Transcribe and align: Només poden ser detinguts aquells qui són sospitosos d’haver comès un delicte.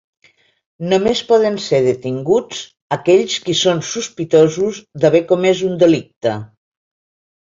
Només 0.93 1.19
poden 1.31 1.59
ser 1.65 1.81
detinguts 1.87 2.63
aquells 2.97 3.35
qui 3.45 3.57
són 3.61 3.85
sospitosos 3.91 4.81
d’haver 5.05 5.23
comès 5.33 5.63
un 5.69 5.77
delicte. 5.85 6.35